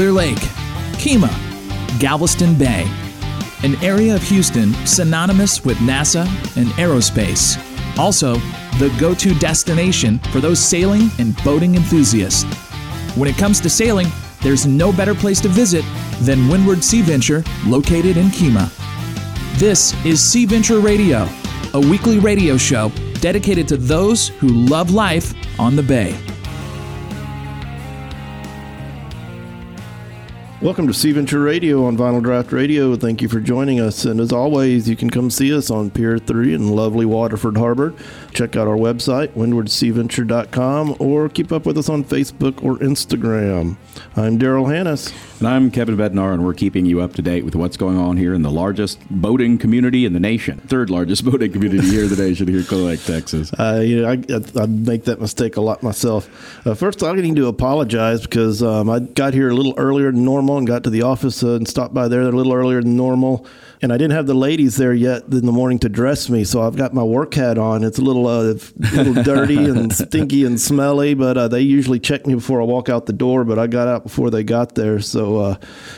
[0.00, 0.38] Clear Lake,
[0.96, 2.90] Kemah, Galveston Bay,
[3.64, 6.22] an area of Houston synonymous with NASA
[6.56, 7.58] and aerospace.
[7.98, 8.36] Also,
[8.78, 12.44] the go to destination for those sailing and boating enthusiasts.
[13.14, 14.06] When it comes to sailing,
[14.40, 15.84] there's no better place to visit
[16.22, 18.70] than Windward Sea Venture, located in Kemah.
[19.58, 21.28] This is Sea Venture Radio,
[21.74, 22.90] a weekly radio show
[23.20, 26.18] dedicated to those who love life on the bay.
[30.62, 32.94] Welcome to Sea Venture Radio on Vinyl Draught Radio.
[32.94, 34.04] Thank you for joining us.
[34.04, 37.94] And as always, you can come see us on Pier 3 in lovely Waterford Harbor.
[38.32, 43.76] Check out our website, windwardseaventure.com, or keep up with us on Facebook or Instagram.
[44.16, 45.12] I'm Darryle Hanus.
[45.40, 48.16] And I'm Kevin Bednar, and we're keeping you up to date with what's going on
[48.16, 50.58] here in the largest boating community in the nation.
[50.60, 53.52] Third largest boating community here in the nation, here in Clear Lake, Texas.
[53.58, 56.28] Uh, you know, I, I, make that mistake a lot myself.
[56.66, 60.24] Uh, first, I need to apologize because um, I got here a little earlier than
[60.24, 62.96] normal and got to the office uh, and stopped by there a little earlier than
[62.96, 63.46] normal
[63.82, 66.60] and I didn't have the ladies there yet in the morning to dress me, so
[66.60, 67.82] I've got my work hat on.
[67.82, 68.54] It's a little, uh,
[68.92, 72.90] little dirty and stinky and smelly, but uh, they usually check me before I walk
[72.90, 73.44] out the door.
[73.44, 75.56] But I got out before they got there, so uh,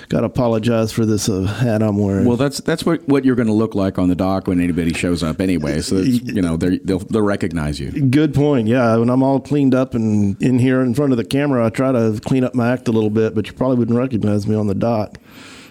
[0.09, 2.25] got to apologize for this uh, hat I'm wearing.
[2.25, 4.93] Well, that's that's what, what you're going to look like on the dock when anybody
[4.93, 5.81] shows up anyway.
[5.81, 7.91] So you know they'll they'll recognize you.
[7.91, 8.69] Good point.
[8.69, 11.71] Yeah, when I'm all cleaned up and in here in front of the camera, I
[11.71, 14.55] try to clean up my act a little bit, but you probably wouldn't recognize me
[14.55, 15.19] on the dock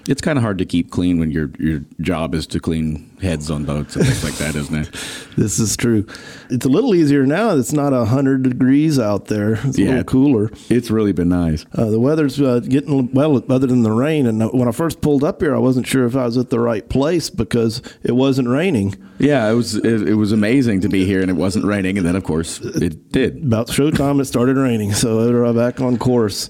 [0.07, 3.51] it's kind of hard to keep clean when your your job is to clean heads
[3.51, 4.91] on boats and things like that, isn't it?
[5.37, 6.05] this is true.
[6.49, 7.55] It's a little easier now.
[7.55, 9.53] It's not hundred degrees out there.
[9.53, 10.51] It's a yeah, little cooler.
[10.69, 11.65] It's really been nice.
[11.73, 14.25] Uh, the weather's uh, getting well, other than the rain.
[14.25, 16.49] And uh, when I first pulled up here, I wasn't sure if I was at
[16.49, 18.95] the right place because it wasn't raining.
[19.19, 19.75] Yeah, it was.
[19.75, 21.97] It, it was amazing to be here, and it wasn't raining.
[21.97, 23.43] And then, of course, it did.
[23.43, 26.49] About showtime, it started raining, so we're back on course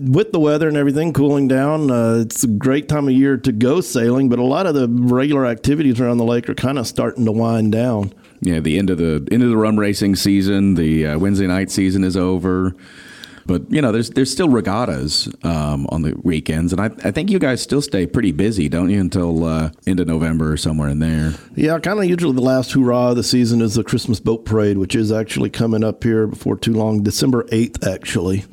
[0.00, 3.52] with the weather and everything cooling down, uh, it's a great time of year to
[3.52, 4.28] go sailing.
[4.28, 7.32] But a lot of the regular activities around the lake are kind of starting to
[7.32, 8.12] wind down.
[8.40, 11.70] Yeah, the end of the end of the rum racing season, the uh, Wednesday night
[11.70, 12.74] season is over.
[13.46, 17.30] But you know, there's there's still regattas um, on the weekends, and I, I think
[17.30, 20.98] you guys still stay pretty busy, don't you, until uh, of November or somewhere in
[20.98, 21.34] there?
[21.54, 24.78] Yeah, kind of usually the last hurrah of the season is the Christmas boat parade,
[24.78, 28.44] which is actually coming up here before too long, December eighth, actually.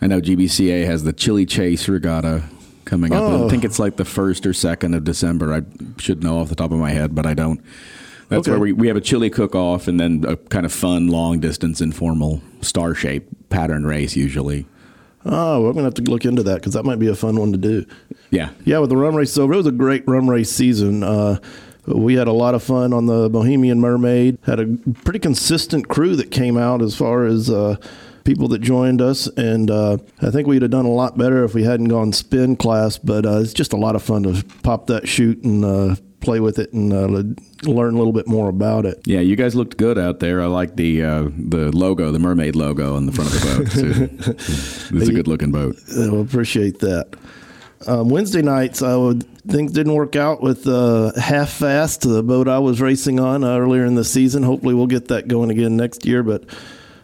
[0.00, 2.44] I know GBCA has the Chili Chase Regatta
[2.84, 3.22] coming up.
[3.22, 3.46] Oh.
[3.46, 5.52] I think it's like the first or second of December.
[5.52, 5.62] I
[6.00, 7.60] should know off the top of my head, but I don't.
[8.28, 8.52] That's okay.
[8.52, 11.40] where we, we have a chili cook off and then a kind of fun, long
[11.40, 14.66] distance, informal star shaped pattern race usually.
[15.24, 17.36] Oh, I'm going to have to look into that because that might be a fun
[17.36, 17.84] one to do.
[18.30, 18.50] Yeah.
[18.64, 19.32] Yeah, with the rum race.
[19.32, 21.02] So it was a great rum race season.
[21.02, 21.40] Uh,
[21.86, 24.38] we had a lot of fun on the Bohemian Mermaid.
[24.46, 24.66] Had a
[25.04, 27.50] pretty consistent crew that came out as far as.
[27.50, 27.76] Uh,
[28.24, 31.54] people that joined us, and uh, I think we'd have done a lot better if
[31.54, 32.98] we hadn't gone spin class.
[32.98, 36.40] But uh, it's just a lot of fun to pop that chute and uh, play
[36.40, 37.06] with it and uh,
[37.68, 39.00] learn a little bit more about it.
[39.06, 40.42] Yeah, you guys looked good out there.
[40.42, 44.36] I like the uh, the logo, the mermaid logo on the front of the boat.
[45.00, 45.76] it's a good looking boat.
[45.98, 47.16] I appreciate that.
[47.86, 49.14] Um, Wednesday nights, uh,
[49.48, 53.86] things didn't work out with uh, Half Fast, the boat I was racing on earlier
[53.86, 54.42] in the season.
[54.42, 56.22] Hopefully, we'll get that going again next year.
[56.22, 56.44] But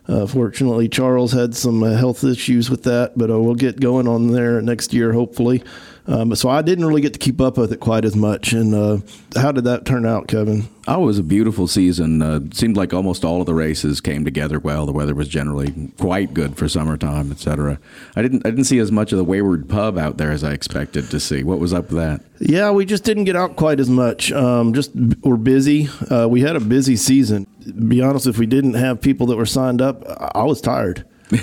[0.09, 4.07] uh, fortunately, Charles had some uh, health issues with that, but uh, we'll get going
[4.07, 5.63] on there next year, hopefully.
[6.09, 8.53] Um, so I didn't really get to keep up with it quite as much.
[8.53, 8.99] And uh,
[9.35, 10.69] how did that turn out, Kevin?
[10.87, 12.23] Oh, it was a beautiful season.
[12.23, 14.87] Uh, seemed like almost all of the races came together well.
[14.87, 17.81] The weather was generally quite good for summertime, etc.
[18.15, 20.53] I didn't I didn't see as much of the Wayward Pub out there as I
[20.53, 21.43] expected to see.
[21.43, 22.21] What was up with that?
[22.39, 24.31] Yeah, we just didn't get out quite as much.
[24.31, 24.93] Um, just
[25.23, 25.89] we're busy.
[26.09, 27.49] Uh, we had a busy season.
[27.89, 30.05] Be honest, if we didn't have people that were signed up,
[30.37, 31.05] I was tired.
[31.31, 31.43] and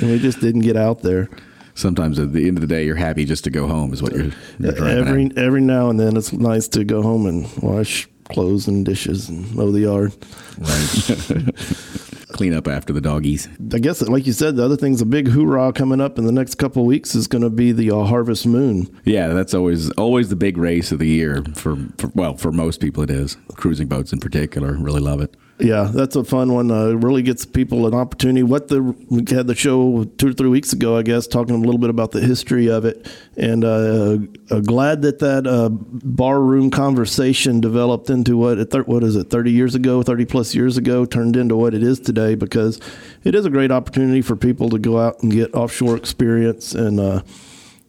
[0.00, 1.28] we just didn't get out there
[1.76, 3.92] sometimes at the end of the day, you're happy just to go home.
[3.92, 5.38] Is what you're, you're every at.
[5.38, 6.16] every now and then.
[6.16, 10.12] It's nice to go home and wash clothes and dishes and mow the yard.
[10.58, 11.54] Right.
[12.32, 13.48] Clean up after the doggies.
[13.72, 16.32] I guess, like you said, the other thing's a big hoorah coming up in the
[16.32, 18.94] next couple of weeks is going to be the uh, Harvest Moon.
[19.04, 22.80] Yeah, that's always always the big race of the year for, for well for most
[22.80, 24.72] people it is cruising boats in particular.
[24.72, 25.36] Really love it.
[25.58, 26.70] Yeah, that's a fun one.
[26.70, 28.42] Uh, really gets people an opportunity.
[28.42, 31.58] What the we had the show two or three weeks ago, I guess, talking a
[31.58, 34.18] little bit about the history of it, and uh,
[34.50, 39.74] uh, glad that that uh, barroom conversation developed into what what is it, thirty years
[39.74, 42.34] ago, thirty plus years ago, turned into what it is today.
[42.34, 42.78] Because
[43.24, 47.00] it is a great opportunity for people to go out and get offshore experience and
[47.00, 47.22] uh,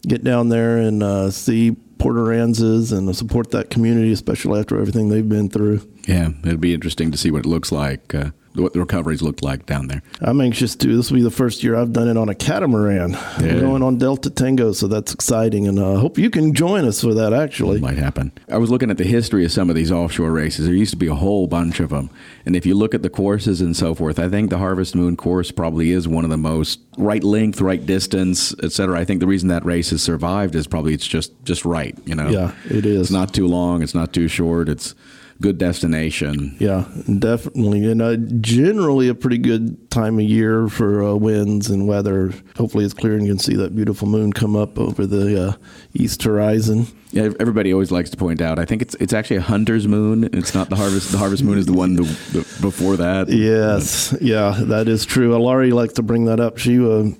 [0.06, 5.08] get down there and uh, see Port Aransas and support that community, especially after everything
[5.08, 5.86] they've been through.
[6.06, 8.14] Yeah, it'll be interesting to see what it looks like.
[8.14, 8.30] Uh,
[8.62, 10.02] what the recoveries looked like down there.
[10.20, 10.96] I'm anxious too.
[10.96, 13.12] This will be the first year I've done it on a catamaran.
[13.12, 13.38] Yeah.
[13.40, 16.84] I'm going on Delta Tango, so that's exciting, and I uh, hope you can join
[16.84, 17.32] us for that.
[17.32, 18.32] Actually, it might happen.
[18.50, 20.66] I was looking at the history of some of these offshore races.
[20.66, 22.10] There used to be a whole bunch of them,
[22.46, 25.16] and if you look at the courses and so forth, I think the Harvest Moon
[25.16, 28.98] course probably is one of the most right length, right distance, etc.
[28.98, 31.96] I think the reason that race has survived is probably it's just just right.
[32.04, 33.02] You know, yeah, it is.
[33.02, 33.82] It's not too long.
[33.82, 34.68] It's not too short.
[34.68, 34.94] It's
[35.40, 36.56] good destination.
[36.58, 36.86] Yeah,
[37.18, 37.90] definitely.
[37.90, 42.32] And uh, generally a pretty good time of year for uh, winds and weather.
[42.56, 45.52] Hopefully it's clear and you can see that beautiful moon come up over the uh,
[45.94, 46.86] east horizon.
[47.10, 48.58] Yeah, everybody always likes to point out.
[48.58, 50.28] I think it's it's actually a hunter's moon.
[50.34, 51.10] It's not the harvest.
[51.10, 53.30] The harvest moon is the one the, the, before that.
[53.30, 55.34] Yes, yeah, that is true.
[55.38, 56.58] Laurie likes to bring that up.
[56.58, 57.10] She uh,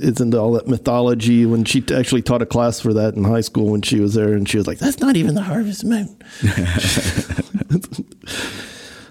[0.00, 1.46] is into all that mythology.
[1.46, 4.32] When she actually taught a class for that in high school when she was there,
[4.34, 6.16] and she was like, "That's not even the harvest moon."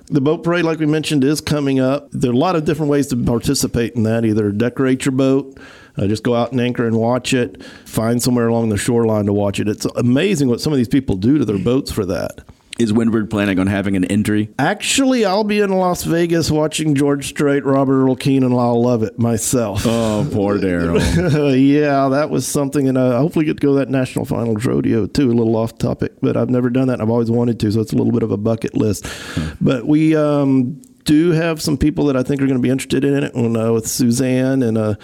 [0.09, 2.09] the boat parade, like we mentioned, is coming up.
[2.11, 4.25] There are a lot of different ways to participate in that.
[4.25, 5.59] Either decorate your boat,
[5.97, 9.33] uh, just go out and anchor and watch it, find somewhere along the shoreline to
[9.33, 9.67] watch it.
[9.67, 12.39] It's amazing what some of these people do to their boats for that.
[12.79, 14.49] Is Windward planning on having an entry?
[14.57, 19.03] Actually, I'll be in Las Vegas watching George Strait, Robert Earl Keen, and I'll love
[19.03, 19.81] it myself.
[19.85, 21.61] Oh, poor Darryle.
[21.61, 25.07] yeah, that was something, and I hopefully get to go to that national finals rodeo
[25.07, 25.29] too.
[25.29, 26.93] A little off topic, but I've never done that.
[26.93, 29.05] and I've always wanted to, so it's a little bit of a bucket list.
[29.07, 29.49] Hmm.
[29.59, 33.03] But we um, do have some people that I think are going to be interested
[33.03, 33.35] in it.
[33.35, 34.77] uh, with Suzanne and.
[34.77, 34.95] Uh,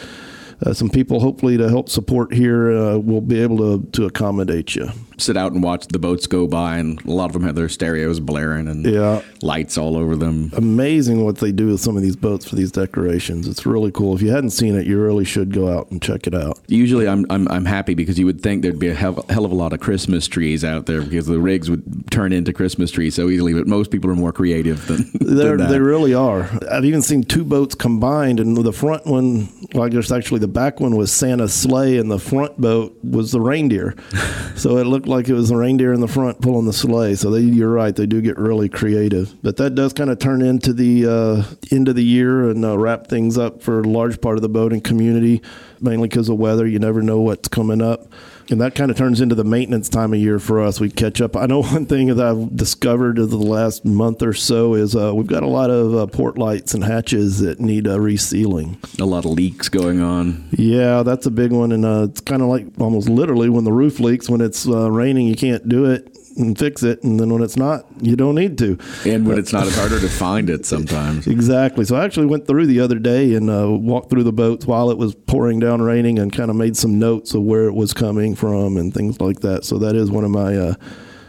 [0.66, 4.74] uh, some people hopefully to help support here uh, will be able to, to accommodate
[4.74, 7.56] you sit out and watch the boats go by, and a lot of them have
[7.56, 9.22] their stereos blaring and yeah.
[9.42, 10.52] lights all over them.
[10.56, 13.48] Amazing what they do with some of these boats for these decorations.
[13.48, 14.16] It's really cool.
[14.16, 16.60] If you hadn't seen it, you really should go out and check it out.
[16.68, 19.52] Usually, I'm I'm, I'm happy because you would think there'd be a hell, hell of
[19.52, 23.16] a lot of Christmas trees out there because the rigs would turn into Christmas trees
[23.16, 23.54] so easily.
[23.54, 26.50] But most people are more creative than, than they really are.
[26.72, 30.48] I've even seen two boats combined, and the front one, well, I guess actually the
[30.48, 33.96] back one was Santa's sleigh, and the front boat was the reindeer.
[34.56, 37.16] so it looked looked like it was a reindeer in the front pulling the sleigh.
[37.16, 39.36] So they, you're right, they do get really creative.
[39.44, 42.78] But that does kind of turn into the uh, end of the year and uh,
[42.78, 45.42] wrap things up for a large part of the boating community,
[45.80, 46.66] mainly because of weather.
[46.66, 48.12] You never know what's coming up
[48.50, 50.80] and that kind of turns into the maintenance time of year for us.
[50.80, 51.36] We catch up.
[51.36, 55.14] I know one thing that I've discovered over the last month or so is uh,
[55.14, 58.78] we've got a lot of uh, port lights and hatches that need uh, resealing.
[59.00, 60.48] A lot of leaks going on.
[60.52, 63.74] Yeah, that's a big one, and uh, it's kind of like almost literally when the
[63.74, 64.30] roof leaks.
[64.30, 67.58] When it's uh, raining, you can't do it and fix it, and then when it's
[67.58, 68.78] not, you don't need to.
[69.06, 71.28] And when it's not, it's harder to find it sometimes.
[71.28, 71.86] Exactly.
[71.86, 74.90] So I actually went through the other day and uh, walked through the boats while
[74.90, 77.94] it was pouring down raining, and kind of made some notes of where it was
[77.94, 79.66] coming from and things like that.
[79.66, 80.56] So that is one of my.
[80.56, 80.76] Uh,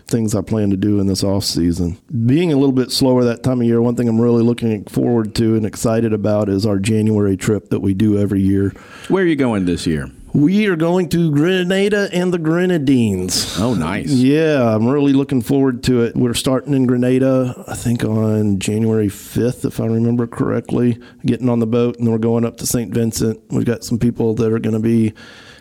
[0.08, 1.99] things I plan to do in this off season.
[2.26, 5.35] Being a little bit slower that time of year, one thing I'm really looking forward
[5.37, 8.73] to and excited about is our January trip that we do every year.
[9.09, 10.11] Where are you going this year?
[10.37, 13.59] We are going to Grenada and the Grenadines.
[13.59, 14.11] Oh, nice.
[14.11, 16.15] Yeah, I'm really looking forward to it.
[16.15, 21.61] We're starting in Grenada, I think on January 5th, if I remember correctly, getting on
[21.61, 22.93] the boat, and then we're going up to St.
[22.93, 23.41] Vincent.
[23.49, 25.15] We've got some people that are going to be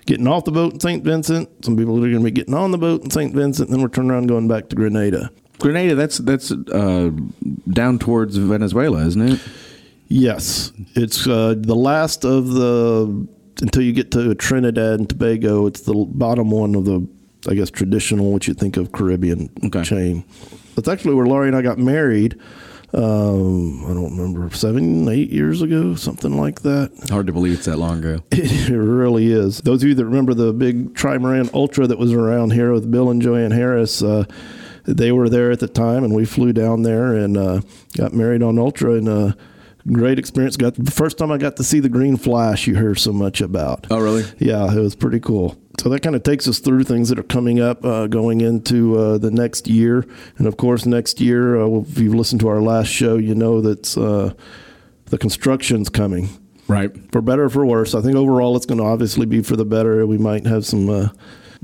[0.08, 1.06] getting off the boat in St.
[1.06, 3.34] Vincent, some people that are going to be getting on the boat in St.
[3.34, 5.32] Vincent, and then we're turning around going back to Grenada.
[5.58, 7.12] Grenada, that's that's uh,
[7.70, 9.40] down towards Venezuela, isn't it?
[10.10, 13.26] Yes, it's uh, the last of the
[13.62, 17.08] until you get to Trinidad and Tobago, it's the bottom one of the,
[17.50, 19.84] I guess, traditional what you think of Caribbean okay.
[19.84, 20.26] chain.
[20.76, 22.40] That's actually where Laurie and I got married.
[22.94, 26.92] Um, I don't remember seven, eight years ago, something like that.
[27.10, 28.24] Hard to believe it's that long ago.
[28.32, 29.60] It, really is.
[29.60, 33.10] Those of you that remember the big Trimaran Ultra that was around here with Bill
[33.10, 34.24] and Joanne Harris, uh,
[34.86, 37.62] they were there at the time, and we flew down there and uh,
[37.98, 39.10] got married on Ultra and.
[39.10, 39.34] Uh,
[39.92, 40.58] great experience.
[40.58, 43.42] Got the first time I got to see the green flash you hear so much
[43.42, 43.88] about.
[43.90, 44.24] Oh, really?
[44.40, 45.58] Yeah, it was pretty cool.
[45.80, 48.98] So that kind of takes us through things that are coming up uh, going into
[48.98, 50.06] uh, the next year.
[50.38, 53.62] And of course, next year, uh, if you've listened to our last show, you know
[53.62, 54.34] that uh,
[55.06, 56.30] the construction's coming.
[56.68, 56.92] Right.
[57.12, 57.94] For better or for worse.
[57.94, 60.06] I think overall it's going to obviously be for the better.
[60.08, 61.10] We might have some uh,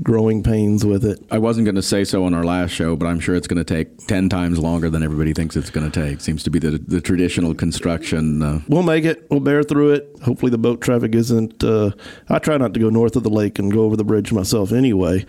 [0.02, 1.18] growing pains with it.
[1.30, 3.62] I wasn't going to say so on our last show, but I'm sure it's going
[3.62, 6.20] to take 10 times longer than everybody thinks it's going to take.
[6.20, 8.42] Seems to be the, the traditional construction.
[8.42, 9.26] Uh, we'll make it.
[9.30, 10.08] We'll bear through it.
[10.22, 11.62] Hopefully, the boat traffic isn't.
[11.62, 11.92] Uh,
[12.28, 14.72] I try not to go north of the lake and go over the bridge myself
[14.72, 15.24] anyway.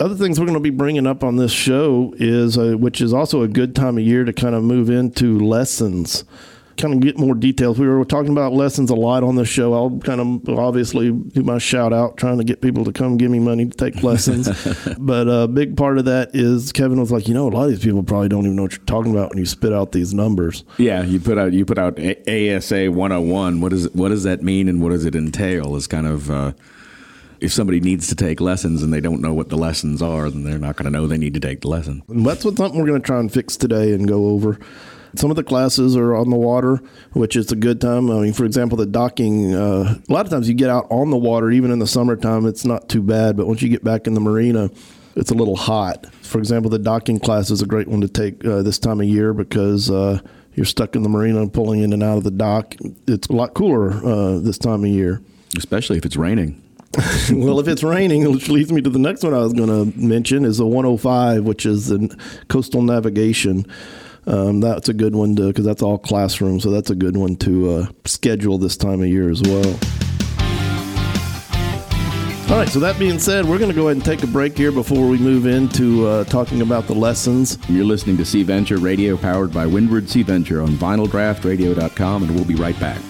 [0.00, 3.12] Other things we're going to be bringing up on this show is, uh, which is
[3.12, 6.24] also a good time of year to kind of move into lessons
[6.76, 7.78] kind of get more details.
[7.78, 9.74] We were talking about lessons a lot on the show.
[9.74, 13.30] I'll kind of obviously do my shout out, trying to get people to come give
[13.30, 14.48] me money to take lessons.
[14.98, 17.70] but a big part of that is Kevin was like, you know, a lot of
[17.70, 20.14] these people probably don't even know what you're talking about when you spit out these
[20.14, 20.64] numbers.
[20.78, 23.60] Yeah, you put out you put out ASA 101.
[23.60, 25.76] What does what does that mean and what does it entail?
[25.76, 26.52] Is kind of uh,
[27.42, 30.44] if somebody needs to take lessons and they don't know what the lessons are, then
[30.44, 32.02] they're not going to know they need to take the lesson.
[32.08, 34.60] And that's what something we're going to try and fix today and go over.
[35.14, 36.80] Some of the classes are on the water,
[37.12, 38.10] which is a good time.
[38.10, 41.10] I mean, for example, the docking, uh, a lot of times you get out on
[41.10, 43.36] the water, even in the summertime, it's not too bad.
[43.36, 44.70] But once you get back in the marina,
[45.14, 46.06] it's a little hot.
[46.22, 49.06] For example, the docking class is a great one to take uh, this time of
[49.06, 50.20] year because uh,
[50.54, 52.74] you're stuck in the marina pulling in and out of the dock.
[53.06, 55.22] It's a lot cooler uh, this time of year.
[55.56, 56.62] Especially if it's raining.
[57.32, 59.98] well, if it's raining, which leads me to the next one I was going to
[59.98, 62.10] mention is the 105, which is in
[62.48, 63.66] coastal navigation.
[64.26, 67.36] Um, that's a good one to because that's all classroom, so that's a good one
[67.36, 69.78] to uh, schedule this time of year as well.
[72.50, 74.58] All right, so that being said, we're going to go ahead and take a break
[74.58, 77.56] here before we move into uh, talking about the lessons.
[77.66, 82.44] You're listening to Sea Venture Radio, powered by Windward Sea Venture on vinyldraughtradio.com, and we'll
[82.44, 83.00] be right back.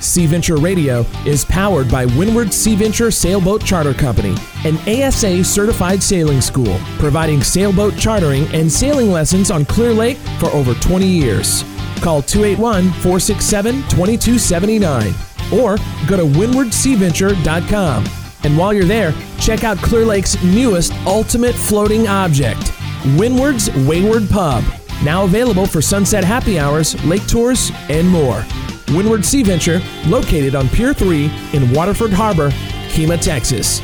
[0.00, 6.02] Sea Venture Radio is powered by Windward Sea Venture Sailboat Charter Company, an ASA certified
[6.02, 11.64] sailing school, providing sailboat chartering and sailing lessons on Clear Lake for over 20 years.
[12.00, 15.12] Call 281 467 2279
[15.52, 15.76] or
[16.08, 18.04] go to windwardseaventure.com.
[18.42, 22.72] And while you're there, check out Clear Lake's newest ultimate floating object,
[23.18, 24.64] Windward's Wayward Pub,
[25.04, 28.46] now available for sunset happy hours, lake tours, and more.
[28.94, 32.50] Windward Sea Venture, located on Pier 3 in Waterford Harbor,
[32.90, 33.80] Kemah, Texas.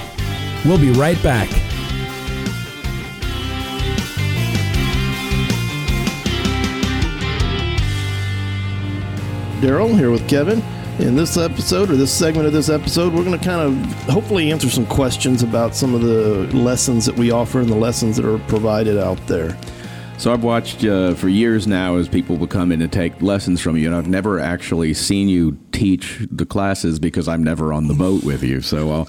[0.64, 1.48] We'll be right back.
[9.60, 10.62] Darryle here with Kevin.
[10.98, 14.50] In this episode, or this segment of this episode, we're going to kind of hopefully
[14.50, 18.24] answer some questions about some of the lessons that we offer and the lessons that
[18.24, 19.56] are provided out there.
[20.18, 23.60] So I've watched uh, for years now as people will come in and take lessons
[23.60, 27.86] from you, and I've never actually seen you teach the classes because I'm never on
[27.86, 28.62] the boat with you.
[28.62, 29.04] So, uh,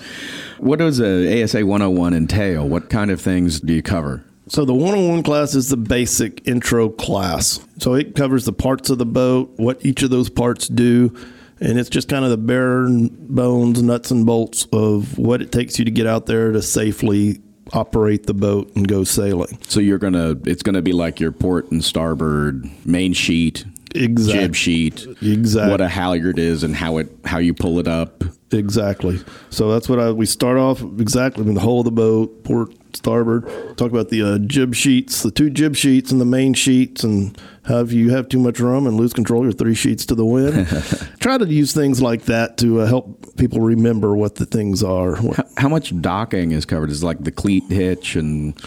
[0.57, 2.67] what does a ASA 101 entail?
[2.67, 4.23] What kind of things do you cover?
[4.49, 7.59] So the 101 class is the basic intro class.
[7.79, 11.13] So it covers the parts of the boat, what each of those parts do,
[11.59, 15.79] and it's just kind of the bare bones, nuts and bolts of what it takes
[15.79, 17.41] you to get out there to safely
[17.73, 19.57] operate the boat and go sailing.
[19.67, 24.41] So you're gonna it's gonna be like your port and starboard main sheet, exactly.
[24.41, 28.23] jib sheet, exactly what a halyard is and how it how you pull it up.
[28.51, 29.19] Exactly.
[29.49, 32.73] So that's what I we start off exactly in the hull of the boat, port,
[32.95, 33.45] starboard.
[33.77, 37.39] Talk about the uh, jib sheets, the two jib sheets and the main sheets, and
[37.65, 40.25] how if you have too much rum and lose control, you're three sheets to the
[40.25, 40.67] wind.
[41.19, 45.15] Try to use things like that to uh, help people remember what the things are.
[45.15, 46.89] How, how much docking is covered?
[46.89, 48.59] Is like the cleat hitch and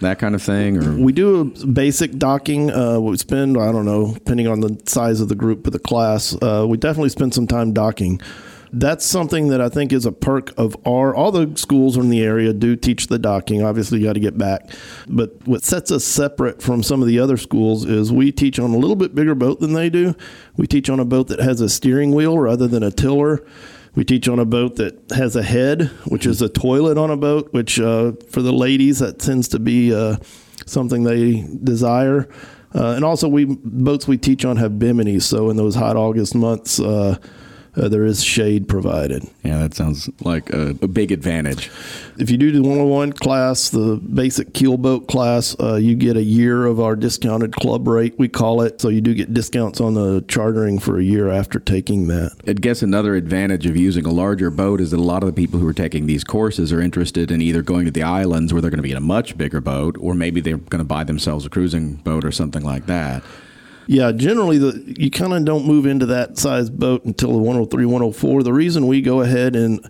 [0.00, 3.84] that kind of thing or we do a basic docking uh, we spend i don't
[3.84, 7.34] know depending on the size of the group of the class uh, we definitely spend
[7.34, 8.20] some time docking
[8.72, 12.22] that's something that I think is a perk of our all the schools in the
[12.22, 13.62] area do teach the docking.
[13.62, 14.70] Obviously, you got to get back,
[15.08, 18.70] but what sets us separate from some of the other schools is we teach on
[18.72, 20.14] a little bit bigger boat than they do.
[20.56, 23.44] We teach on a boat that has a steering wheel rather than a tiller.
[23.94, 27.16] We teach on a boat that has a head, which is a toilet on a
[27.16, 30.16] boat, which uh, for the ladies that tends to be uh,
[30.66, 32.28] something they desire.
[32.74, 35.18] Uh, and also, we boats we teach on have bimini.
[35.18, 36.78] so in those hot August months
[37.78, 39.28] uh, there is shade provided.
[39.42, 41.70] Yeah, that sounds like a, a, big advantage.
[42.18, 46.66] If you do the 101 class, the basic keelboat class, uh, you get a year
[46.66, 48.80] of our discounted club rate, we call it.
[48.80, 52.32] So you do get discounts on the chartering for a year after taking that.
[52.46, 55.32] I guess another advantage of using a larger boat is that a lot of the
[55.32, 58.60] people who are taking these courses are interested in either going to the islands where
[58.60, 61.04] they're going to be in a much bigger boat, or maybe they're going to buy
[61.04, 63.22] themselves a cruising boat or something like that.
[63.90, 67.86] Yeah, generally the you kind of don't move into that size boat until the 103,
[67.86, 68.42] 104.
[68.42, 69.80] The reason we go ahead and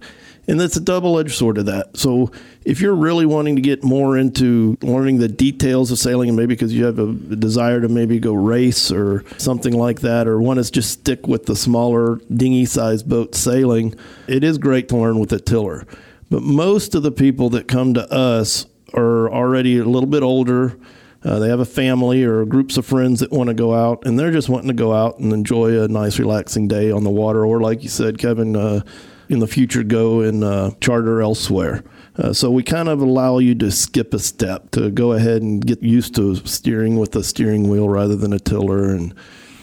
[0.46, 1.96] and that's a double-edged sword of that.
[1.96, 2.30] So
[2.64, 6.54] if you're really wanting to get more into learning the details of sailing, and maybe
[6.54, 10.64] because you have a desire to maybe go race or something like that, or want
[10.64, 13.94] to just stick with the smaller dinghy-sized boat sailing,
[14.26, 15.86] it is great to learn with a tiller.
[16.30, 18.64] But most of the people that come to us
[18.94, 20.78] are already a little bit older
[21.24, 24.18] uh, they have a family or groups of friends that want to go out, and
[24.18, 27.44] they're just wanting to go out and enjoy a nice, relaxing day on the water,
[27.44, 28.82] or like you said, Kevin, uh,
[29.28, 31.82] in the future, go and uh, charter elsewhere.
[32.16, 35.64] Uh, so we kind of allow you to skip a step to go ahead and
[35.64, 39.14] get used to steering with a steering wheel rather than a tiller and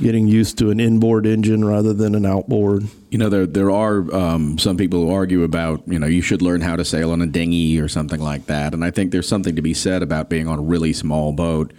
[0.01, 2.87] getting used to an inboard engine rather than an outboard.
[3.09, 6.41] You know, there there are um, some people who argue about you know you should
[6.41, 9.27] learn how to sail on a dinghy or something like that, and I think there's
[9.27, 11.71] something to be said about being on a really small boat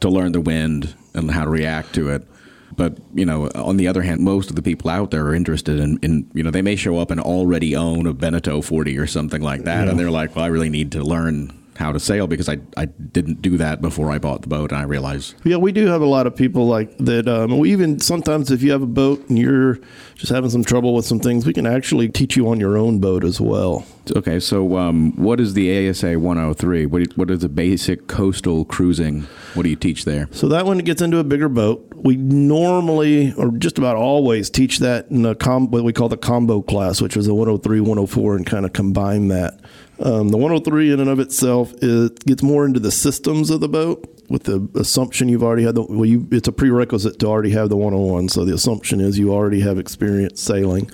[0.00, 2.26] to learn the wind and how to react to it.
[2.74, 5.78] But you know, on the other hand, most of the people out there are interested
[5.78, 9.06] in, in you know, they may show up and already own a Beneteau 40 or
[9.06, 9.90] something like that, yeah.
[9.90, 12.86] and they're like, "Well, I really need to learn how to sail because I, I
[12.86, 15.34] didn't do that before I bought the boat and I realized.
[15.44, 17.26] Yeah, we do have a lot of people like that.
[17.26, 19.78] Um, we even sometimes if you have a boat and you're
[20.14, 23.00] just having some trouble with some things, we can actually teach you on your own
[23.00, 23.86] boat as well.
[24.16, 26.86] Okay, so um, what is the ASA 103?
[26.86, 29.22] What, what is the basic coastal cruising?
[29.54, 30.28] What do you teach there?
[30.32, 31.88] So that one gets into a bigger boat.
[31.94, 36.16] We normally, or just about always, teach that in a com- what we call the
[36.16, 39.60] combo class, which is a 103, 104, and kind of combine that.
[40.04, 43.68] Um, the 103 in and of itself it gets more into the systems of the
[43.68, 47.50] boat with the assumption you've already had the well you, it's a prerequisite to already
[47.50, 50.90] have the 101 so the assumption is you already have experience sailing.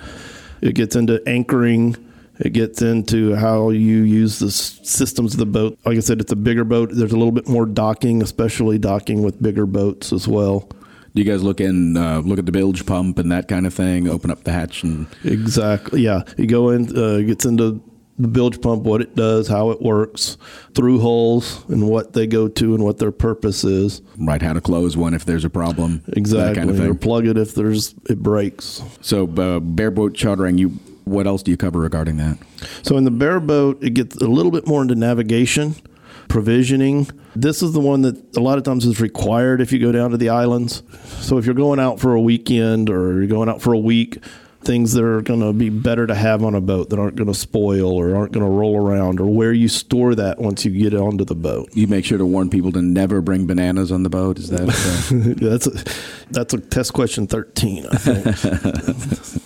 [0.61, 1.95] It gets into anchoring.
[2.39, 5.79] It gets into how you use the systems of the boat.
[5.85, 6.89] Like i said it's a bigger boat.
[6.91, 10.69] There's a little bit more docking especially docking with bigger boats as well.
[11.15, 13.73] Do you guys look in, uh, look at the bilge pump and that kind of
[13.73, 14.07] thing?
[14.07, 16.21] Open up the hatch and exactly, yeah.
[16.37, 17.81] You go in, uh, gets into
[18.19, 20.37] the bilge pump, what it does, how it works,
[20.75, 24.01] through holes, and what they go to and what their purpose is.
[24.17, 26.03] Right, how to close one if there's a problem.
[26.09, 28.83] Exactly, kind of or plug it if there's it breaks.
[29.01, 32.37] So, uh, bareboat chartering, you what else do you cover regarding that?
[32.83, 35.75] So, in the bareboat, it gets a little bit more into navigation,
[36.27, 37.07] provisioning.
[37.35, 40.11] This is the one that a lot of times is required if you go down
[40.11, 40.83] to the islands.
[41.21, 44.19] So, if you're going out for a weekend or you're going out for a week
[44.69, 47.27] things that are going to be better to have on a boat that aren't going
[47.27, 50.69] to spoil or aren't going to roll around or where you store that once you
[50.69, 51.67] get onto the boat.
[51.73, 54.37] You make sure to warn people to never bring bananas on the boat.
[54.37, 55.43] Is that uh...
[55.49, 59.41] that's a, that's a test question 13, I think.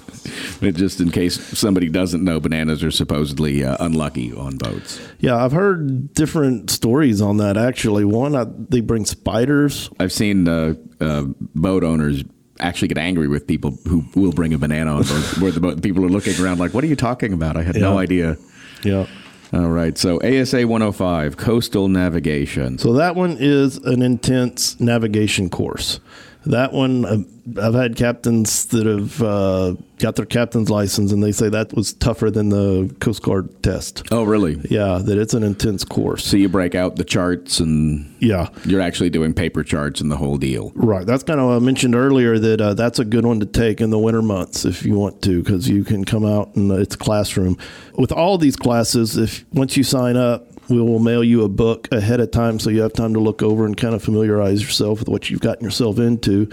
[0.75, 4.99] just in case somebody doesn't know, bananas are supposedly uh, unlucky on boats.
[5.19, 7.55] Yeah, I've heard different stories on that.
[7.55, 9.89] Actually, one I, they bring spiders.
[10.01, 11.23] I've seen uh, uh
[11.55, 12.23] boat owners
[12.59, 16.05] actually get angry with people who will bring a banana on board, where the people
[16.05, 17.57] are looking around like, "What are you talking about?
[17.57, 17.81] I had yeah.
[17.81, 18.37] no idea."
[18.83, 19.07] Yeah.
[19.53, 19.95] All right.
[19.99, 22.79] So ASA 105, coastal navigation.
[22.79, 25.99] So that one is an intense navigation course.
[26.45, 27.17] That one, uh,
[27.61, 31.93] I've had captains that have uh, got their captain's license, and they say that was
[31.93, 34.03] tougher than the Coast Guard test.
[34.11, 34.59] Oh, really?
[34.69, 36.25] Yeah, that it's an intense course.
[36.25, 40.17] So you break out the charts, and yeah, you're actually doing paper charts and the
[40.17, 40.71] whole deal.
[40.75, 41.05] Right.
[41.05, 43.79] That's kind of what I mentioned earlier that uh, that's a good one to take
[43.81, 46.95] in the winter months if you want to, because you can come out and it's
[46.95, 47.57] classroom.
[47.97, 51.87] With all these classes, if once you sign up, we will mail you a book
[51.91, 54.99] ahead of time so you have time to look over and kind of familiarize yourself
[54.99, 56.49] with what you've gotten yourself into.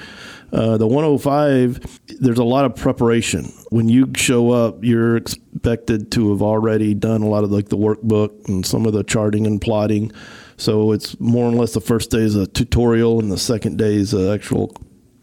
[0.52, 3.52] Uh, the 105, there's a lot of preparation.
[3.70, 7.78] When you show up, you're expected to have already done a lot of like the
[7.78, 10.12] workbook and some of the charting and plotting.
[10.56, 13.94] So it's more or less the first day is a tutorial and the second day
[13.94, 14.74] is an actual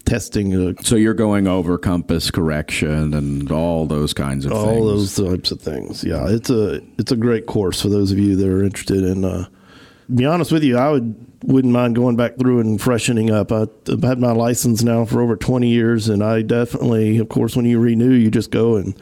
[0.08, 0.68] testing.
[0.68, 4.78] Uh, so you're going over compass correction and all those kinds of all things.
[4.78, 6.04] All those types of things.
[6.04, 9.24] Yeah, it's a it's a great course for those of you that are interested in.
[9.24, 9.46] Uh,
[10.14, 13.52] be honest with you, I would wouldn't mind going back through and freshening up.
[13.52, 17.54] I, have had my license now for over 20 years, and I definitely, of course,
[17.54, 19.00] when you renew, you just go and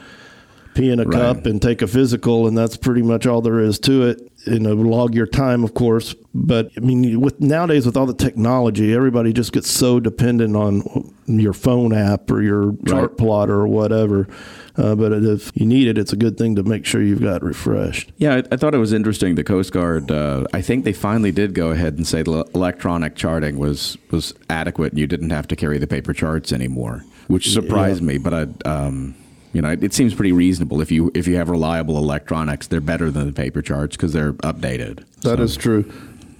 [0.74, 1.12] pee in a right.
[1.12, 4.30] cup and take a physical, and that's pretty much all there is to it.
[4.46, 6.14] You know, log your time, of course.
[6.34, 10.82] But I mean, with nowadays with all the technology, everybody just gets so dependent on
[11.26, 13.18] your phone app or your chart right.
[13.18, 14.28] plotter or whatever.
[14.76, 17.42] Uh, but if you need it, it's a good thing to make sure you've got
[17.42, 18.12] refreshed.
[18.18, 19.34] Yeah, I, I thought it was interesting.
[19.34, 23.16] The Coast Guard, uh, I think they finally did go ahead and say the electronic
[23.16, 27.50] charting was was adequate, and you didn't have to carry the paper charts anymore, which
[27.50, 28.06] surprised yeah.
[28.06, 28.18] me.
[28.18, 28.68] But I.
[28.68, 29.16] Um,
[29.56, 33.10] you know, it, seems pretty reasonable if you if you have reliable electronics, they're better
[33.10, 34.98] than the paper charts because they're updated.
[35.22, 35.42] That so.
[35.42, 35.90] is true.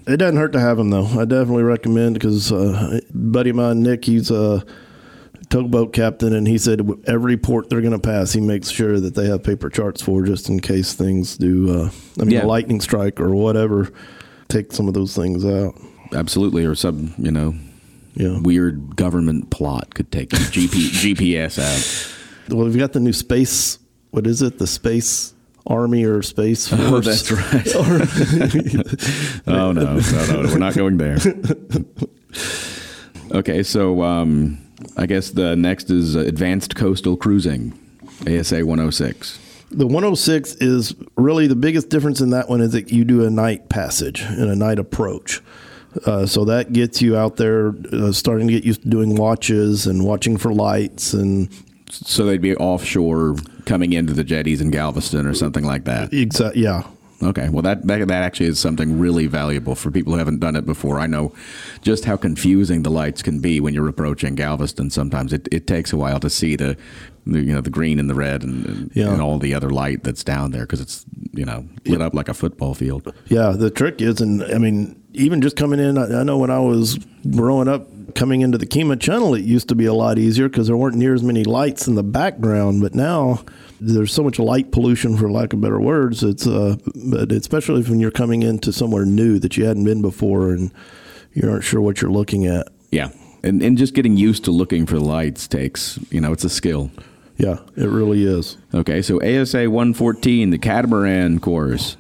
[0.07, 1.07] It doesn't hurt to have them though.
[1.07, 4.63] I definitely recommend because uh, buddy of mine, Nick, he's a
[5.49, 9.15] tugboat captain, and he said every port they're going to pass, he makes sure that
[9.15, 11.75] they have paper charts for just in case things do.
[11.75, 12.45] Uh, I mean, yeah.
[12.45, 13.91] a lightning strike or whatever,
[14.49, 15.75] take some of those things out.
[16.13, 17.55] Absolutely, or some you know,
[18.15, 18.39] yeah.
[18.41, 22.13] weird government plot could take GP, GPS out.
[22.49, 23.79] Well, we've got the new space.
[24.11, 24.59] What is it?
[24.59, 25.35] The space
[25.67, 26.81] army or space force?
[26.83, 27.67] Oh, that's right.
[29.47, 31.19] oh no, no, no, we're not going there.
[33.33, 34.59] okay, so um,
[34.97, 37.79] I guess the next is advanced coastal cruising,
[38.27, 39.41] ASA 106.
[39.73, 43.31] The 106 is really the biggest difference in that one is that you do a
[43.31, 45.43] night passage and a night approach.
[46.05, 49.87] Uh, so that gets you out there, uh, starting to get used to doing watches
[49.87, 51.49] and watching for lights and.
[51.91, 56.13] So they'd be offshore, coming into the jetties in Galveston or something like that.
[56.13, 56.63] Exactly.
[56.63, 56.85] Yeah.
[57.23, 60.55] Okay, well that, that that actually is something really valuable for people who haven't done
[60.55, 61.01] it before.
[61.01, 61.33] I know
[61.81, 64.91] just how confusing the lights can be when you're approaching Galveston.
[64.91, 66.77] Sometimes it, it takes a while to see the,
[67.25, 69.11] the you know the green and the red and, and, yeah.
[69.11, 72.29] and all the other light that's down there because it's you know lit up like
[72.29, 73.11] a football field.
[73.29, 76.51] Yeah, the trick is, and I mean, even just coming in, I, I know when
[76.51, 76.99] I was
[77.31, 80.67] growing up, coming into the Kemah Channel, it used to be a lot easier because
[80.67, 83.45] there weren't near as many lights in the background, but now
[83.81, 86.25] there's so much light pollution, for lack of better words.
[86.25, 90.51] It's uh, but especially when you're coming into somewhere new that you hadn't been before
[90.51, 90.73] and
[91.33, 92.69] you aren't sure what you're looking at.
[92.91, 93.11] Yeah,
[93.45, 96.91] and and just getting used to looking for lights takes you know it's a skill.
[97.37, 98.57] Yeah, it really is.
[98.73, 101.99] Okay, so ASA 114, the catamaran course.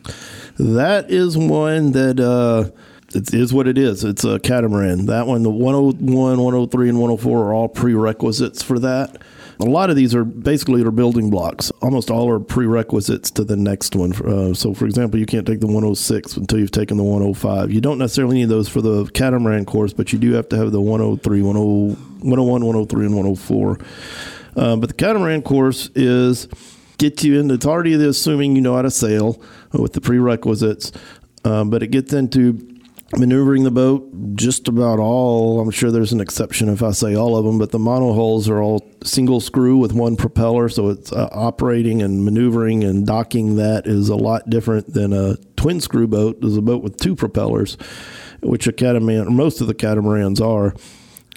[0.59, 2.18] That is one that.
[2.18, 2.70] Uh,
[3.16, 4.05] it is what it is.
[4.05, 5.07] It's a catamaran.
[5.07, 9.22] That one, the 101, 103, and 104 are all prerequisites for that.
[9.59, 11.70] A lot of these are basically are building blocks.
[11.81, 14.12] Almost all are prerequisites to the next one.
[14.12, 17.72] Uh, so, for example, you can't take the 106 until you've taken the 105.
[17.72, 20.72] You don't necessarily need those for the catamaran course, but you do have to have
[20.72, 23.79] the 103, 101, 103, and 104.
[24.57, 26.48] Uh, but the catamaran course is
[26.98, 27.55] get you into.
[27.55, 29.40] It's already assuming you know how to sail
[29.72, 30.92] with the prerequisites,
[31.44, 32.76] uh, but it gets into
[33.16, 37.37] maneuvering the boat just about all i'm sure there's an exception if i say all
[37.37, 41.29] of them but the monohulls are all single screw with one propeller so it's uh,
[41.31, 46.38] operating and maneuvering and docking that is a lot different than a twin screw boat.
[46.45, 47.77] Is a boat with two propellers
[48.40, 50.75] which a catamaran most of the catamarans are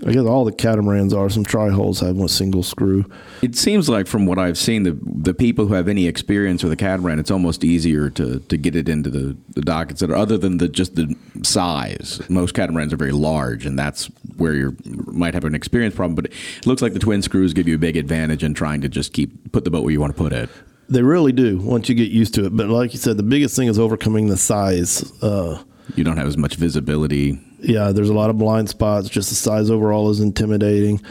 [0.05, 1.29] I guess all the catamarans are.
[1.29, 3.05] Some tri-hulls have a single screw.
[3.41, 6.71] It seems like, from what I've seen, the the people who have any experience with
[6.71, 10.17] a catamaran, it's almost easier to, to get it into the, the dock, etc.
[10.17, 14.05] Other than the just the size, most catamarans are very large, and that's
[14.38, 16.15] where you might have an experience problem.
[16.15, 18.89] But it looks like the twin screws give you a big advantage in trying to
[18.89, 20.49] just keep put the boat where you want to put it.
[20.88, 22.55] They really do once you get used to it.
[22.55, 25.12] But like you said, the biggest thing is overcoming the size.
[25.21, 25.62] Uh,
[25.95, 29.10] you don't have as much visibility yeah, there's a lot of blind spots.
[29.10, 31.02] Just the size overall is intimidating.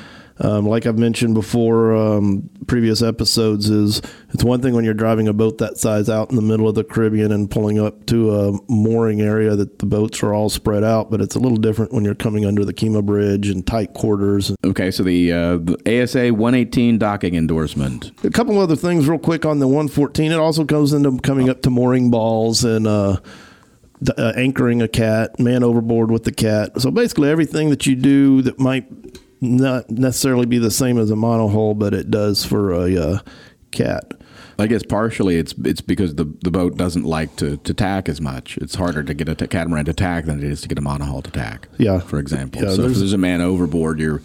[0.41, 5.27] Um, like I've mentioned before, um, previous episodes, is it's one thing when you're driving
[5.27, 8.35] a boat that size out in the middle of the Caribbean and pulling up to
[8.35, 11.93] a mooring area that the boats are all spread out, but it's a little different
[11.93, 14.53] when you're coming under the Kemah Bridge and tight quarters.
[14.65, 18.13] Okay, so the, uh, the ASA 118 docking endorsement.
[18.25, 20.31] A couple other things, real quick, on the 114.
[20.31, 22.87] It also goes into coming up to mooring balls and.
[22.87, 23.17] Uh,
[24.17, 26.81] uh, anchoring a cat, man overboard with the cat.
[26.81, 28.87] So basically, everything that you do that might
[29.41, 33.19] not necessarily be the same as a monohull, but it does for a uh,
[33.71, 34.13] cat.
[34.61, 38.21] I guess partially it's it's because the the boat doesn't like to, to tack as
[38.21, 38.59] much.
[38.59, 40.83] It's harder to get a t- catamaran to tack than it is to get a
[40.83, 41.69] monohull to tack.
[41.79, 42.63] Yeah, for example.
[42.63, 44.21] Yeah, so if there's a man overboard, your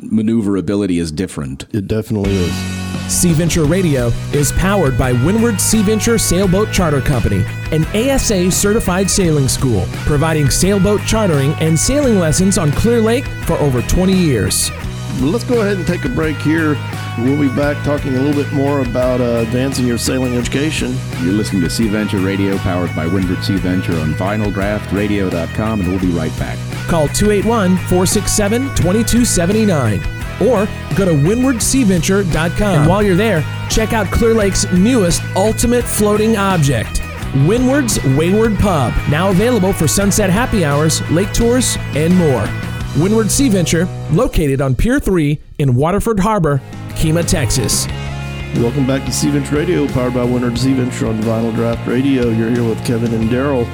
[0.00, 1.66] maneuverability is different.
[1.72, 2.80] It definitely is.
[3.10, 9.10] Sea Venture Radio is powered by Windward Sea Venture Sailboat Charter Company, an ASA certified
[9.10, 14.70] sailing school, providing sailboat chartering and sailing lessons on Clear Lake for over 20 years.
[15.20, 16.76] Let's go ahead and take a break here.
[17.18, 20.96] We'll be back talking a little bit more about uh, advancing your sailing education.
[21.20, 26.00] You're listening to Sea Venture Radio, powered by Windward Sea Venture on vinyldraughtradio.com, and we'll
[26.00, 26.58] be right back.
[26.90, 30.00] Call 281 467 2279
[30.42, 32.80] or go to windwardseaventure.com.
[32.80, 37.00] And while you're there, check out Clear Lake's newest ultimate floating object.
[37.46, 42.44] Windward's Wayward Pub, now available for sunset happy hours, lake tours, and more.
[43.00, 46.60] Windward Sea Venture, located on Pier 3 in Waterford Harbor,
[46.94, 47.86] Kemah, Texas.
[48.56, 52.30] Welcome back to Sea Venture Radio, powered by Windward Sea Venture on Vinyl Draught Radio.
[52.30, 53.64] You're here with Kevin and Darryle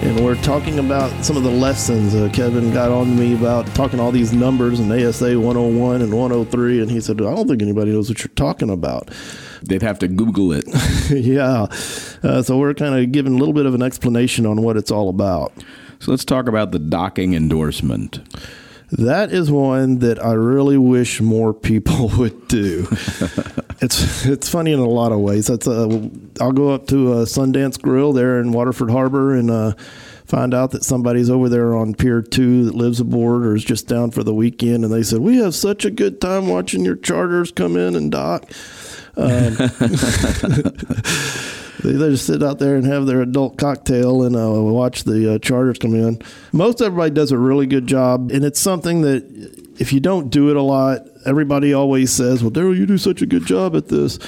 [0.00, 2.14] and we're talking about some of the lessons.
[2.14, 6.14] Uh, Kevin got on to me about talking all these numbers and ASA 101 and
[6.14, 9.10] 103, and he said, I don't think anybody knows what you're talking about.
[9.62, 10.64] They'd have to Google it.
[11.10, 11.66] yeah.
[12.22, 14.90] Uh, so we're kind of giving a little bit of an explanation on what it's
[14.90, 15.52] all about.
[15.98, 18.20] So let's talk about the docking endorsement.
[18.92, 22.86] That is one that I really wish more people would do.
[23.80, 25.46] it's it's funny in a lot of ways.
[25.46, 26.08] That's a, uh,
[26.40, 29.72] I'll go up to a Sundance Grill there in Waterford Harbor and uh,
[30.26, 33.86] find out that somebody's over there on Pier Two that lives aboard or is just
[33.86, 36.96] down for the weekend, and they said we have such a good time watching your
[36.96, 38.50] charters come in and dock.
[39.16, 39.56] Um,
[41.82, 45.34] They, they just sit out there and have their adult cocktail and uh, watch the
[45.34, 46.20] uh, charters come in.
[46.52, 49.24] Most everybody does a really good job, and it's something that
[49.78, 53.22] if you don't do it a lot, everybody always says, "Well, Darryle, you do such
[53.22, 54.18] a good job at this."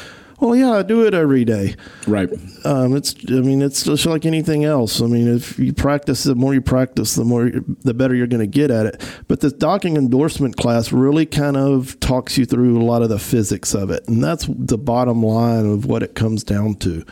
[0.41, 1.77] Well, yeah, I do it every day.
[2.07, 2.31] Right.
[2.65, 3.15] Um, it's.
[3.29, 5.03] I mean, it's just like anything else.
[5.03, 7.51] I mean, if you practice, the more you practice, the more,
[7.83, 9.23] the better you're going to get at it.
[9.29, 13.19] But this docking endorsement class really kind of talks you through a lot of the
[13.19, 17.05] physics of it, and that's the bottom line of what it comes down to.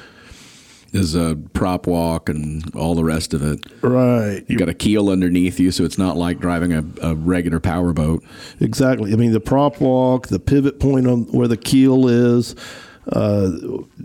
[0.91, 3.61] Is a prop walk and all the rest of it.
[3.83, 4.43] Right.
[4.49, 7.93] You got a keel underneath you, so it's not like driving a, a regular power
[7.93, 8.25] boat.
[8.59, 9.13] Exactly.
[9.13, 12.57] I mean, the prop walk, the pivot point on where the keel is,
[13.13, 13.51] uh,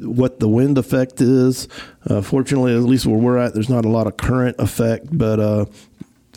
[0.02, 1.70] what the wind effect is.
[2.06, 5.40] Uh, fortunately, at least where we're at, there's not a lot of current effect, but
[5.40, 5.66] uh,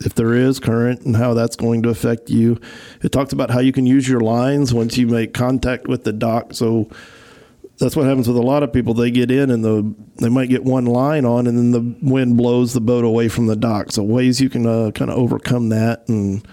[0.05, 2.61] if there is current and how that's going to affect you.
[3.03, 6.13] It talks about how you can use your lines once you make contact with the
[6.13, 6.55] dock.
[6.55, 6.89] So
[7.79, 8.95] that's what happens with a lot of people.
[8.95, 12.37] They get in and the they might get one line on, and then the wind
[12.37, 13.93] blows the boat away from the dock.
[13.93, 16.47] So ways you can uh, kind of overcome that and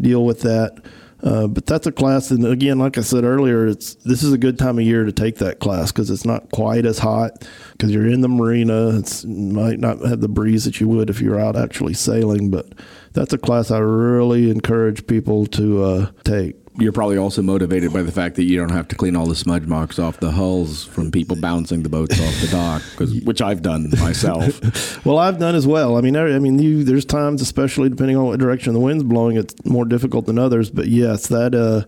[0.00, 0.82] deal with that.
[1.22, 4.38] Uh, but that's a class, and again, like I said earlier, it's this is a
[4.38, 7.90] good time of year to take that class because it's not quite as hot because
[7.90, 8.96] you're in the marina.
[8.98, 12.72] It's might not have the breeze that you would if you're out actually sailing, but
[13.12, 18.02] that's a class I really encourage people to uh, take you're probably also motivated by
[18.02, 20.84] the fact that you don't have to clean all the smudge marks off the hulls
[20.84, 22.82] from people bouncing the boats off the dock,
[23.24, 25.04] which I've done myself.
[25.04, 25.96] well, I've done as well.
[25.96, 29.04] I mean, I, I mean, you, there's times, especially depending on what direction the wind's
[29.04, 30.70] blowing, it's more difficult than others.
[30.70, 31.84] But yes, that uh,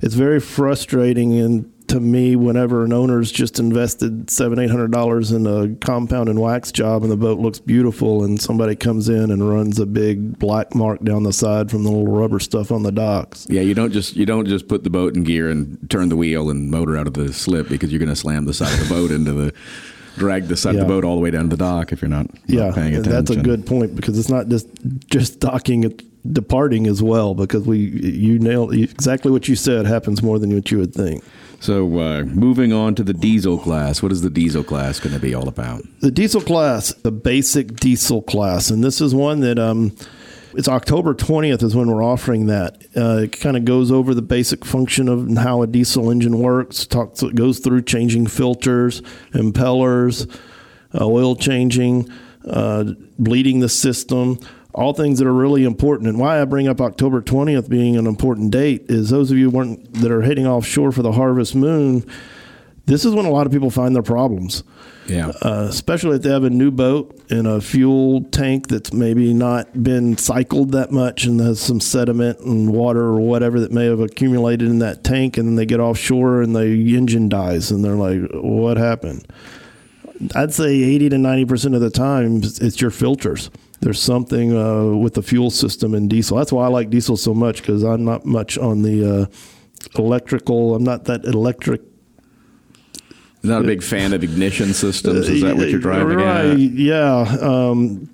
[0.00, 5.30] it's very frustrating and to me whenever an owner's just invested seven eight hundred dollars
[5.30, 9.30] in a compound and wax job and the boat looks beautiful and somebody comes in
[9.30, 12.82] and runs a big black mark down the side from the little rubber stuff on
[12.82, 13.46] the docks.
[13.50, 16.16] Yeah you don't just you don't just put the boat in gear and turn the
[16.16, 18.88] wheel and motor out of the slip because you're going to slam the side of
[18.88, 19.52] the boat into the
[20.16, 20.80] drag the side yeah.
[20.80, 22.72] of the boat all the way down to the dock if you're not, not yeah
[22.72, 24.66] paying attention that's a good point because it's not just
[25.08, 26.02] just docking it
[26.32, 30.70] departing as well because we you nailed exactly what you said happens more than what
[30.70, 31.22] you would think
[31.62, 35.20] so, uh, moving on to the diesel class, what is the diesel class going to
[35.20, 35.84] be all about?
[36.00, 39.96] The diesel class, the basic diesel class, and this is one that um,
[40.54, 42.82] it's October 20th is when we're offering that.
[42.96, 46.84] Uh, it kind of goes over the basic function of how a diesel engine works.
[46.84, 50.28] Talks, goes through changing filters, impellers,
[50.92, 52.10] uh, oil changing,
[52.44, 54.40] uh, bleeding the system
[54.74, 56.08] all things that are really important.
[56.08, 59.50] And why I bring up October 20th being an important date is those of you
[59.50, 62.06] weren't, that are heading offshore for the harvest moon,
[62.86, 64.64] this is when a lot of people find their problems.
[65.06, 65.32] Yeah.
[65.42, 69.82] Uh, especially if they have a new boat and a fuel tank that's maybe not
[69.82, 74.00] been cycled that much and has some sediment and water or whatever that may have
[74.00, 75.36] accumulated in that tank.
[75.36, 79.26] And then they get offshore and the engine dies and they're like, what happened?
[80.34, 83.50] I'd say 80 to 90% of the time it's your filters
[83.82, 86.36] there's something uh, with the fuel system in diesel.
[86.36, 89.26] That's why I like diesel so much because I'm not much on the uh,
[89.98, 90.76] electrical.
[90.76, 91.82] I'm not that electric.
[93.42, 95.28] Not a big fan of ignition systems.
[95.28, 96.58] Is that what you're driving right, at?
[96.58, 97.22] Yeah.
[97.40, 98.08] Um,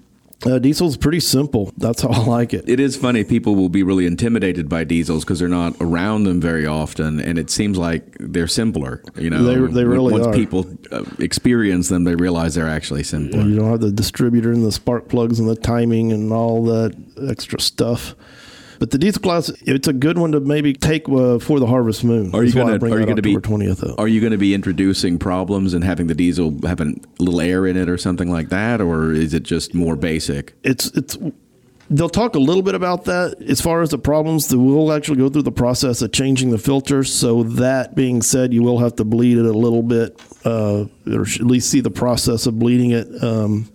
[0.46, 1.72] uh, diesel's pretty simple.
[1.76, 2.68] That's how I like it.
[2.68, 3.24] It is funny.
[3.24, 7.38] People will be really intimidated by diesels because they're not around them very often, and
[7.38, 9.02] it seems like they're simpler.
[9.16, 10.32] You know, they, they really once are.
[10.32, 13.42] people uh, experience them, they realize they're actually simpler.
[13.42, 16.96] You don't have the distributor and the spark plugs and the timing and all that
[17.28, 18.14] extra stuff.
[18.78, 22.04] But the diesel class, it's a good one to maybe take uh, for the Harvest
[22.04, 22.34] Moon.
[22.34, 24.54] Are you going to are you going to be 20th Are you going to be
[24.54, 28.50] introducing problems and having the diesel have a little air in it or something like
[28.50, 30.54] that, or is it just more basic?
[30.62, 31.16] It's it's.
[31.90, 34.54] They'll talk a little bit about that as far as the problems.
[34.54, 38.62] We'll actually go through the process of changing the filter So that being said, you
[38.62, 42.44] will have to bleed it a little bit, uh, or at least see the process
[42.44, 43.24] of bleeding it.
[43.24, 43.72] Um,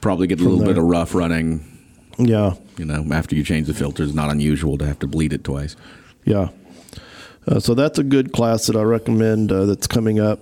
[0.00, 0.74] Probably get a little there.
[0.74, 1.72] bit of rough running
[2.18, 2.54] yeah.
[2.82, 5.44] You know, after you change the filter, it's not unusual to have to bleed it
[5.44, 5.76] twice.
[6.24, 6.48] Yeah.
[7.46, 10.40] Uh, so that's a good class that I recommend uh, that's coming up.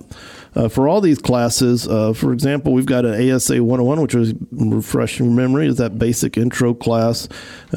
[0.57, 4.33] Uh, for all these classes, uh, for example, we've got an ASA 101, which is
[4.53, 7.29] refreshing memory, is that basic intro class.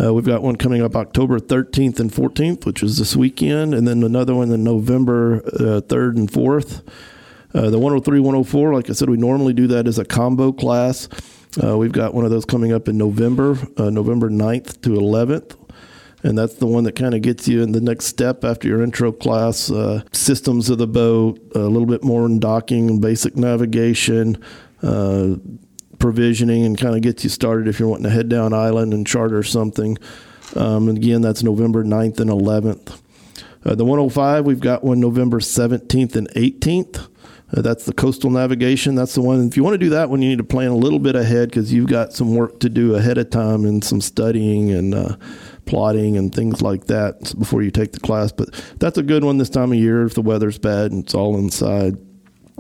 [0.02, 3.86] Uh, we've got one coming up October 13th and 14th, which is this weekend, and
[3.86, 6.84] then another one in November 3rd uh, and 4th.
[7.52, 11.10] the 103, 104, like I said, we normally do that as a combo class.
[11.62, 15.56] Uh, we've got one of those coming up in November, uh, November 9th to 11th.
[16.24, 18.82] And that's the one that kind of gets you in the next step after your
[18.82, 23.36] intro class uh, systems of the boat, a little bit more in docking and basic
[23.36, 24.42] navigation,
[24.82, 25.36] uh,
[26.00, 29.06] provisioning, and kind of gets you started if you're wanting to head down island and
[29.06, 29.98] charter something.
[30.56, 33.02] Um, and again, that's November 9th and 11th.
[33.66, 37.10] Uh, the 105, we've got one November 17th and 18th.
[37.56, 38.96] Uh, that's the coastal navigation.
[38.96, 39.48] That's the one.
[39.48, 41.50] If you want to do that one, you need to plan a little bit ahead
[41.50, 45.16] because you've got some work to do ahead of time and some studying and uh,
[45.66, 48.32] plotting and things like that before you take the class.
[48.32, 51.14] But that's a good one this time of year if the weather's bad and it's
[51.14, 51.98] all inside.